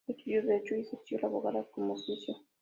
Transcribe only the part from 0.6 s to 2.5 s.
y ejerció la abogacía como oficio.